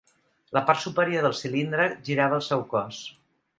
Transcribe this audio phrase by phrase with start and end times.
[0.57, 3.07] La part superior del cilindre girava al seu cos.